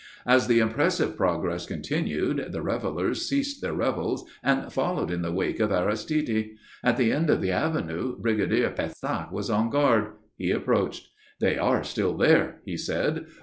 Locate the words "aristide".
5.71-6.55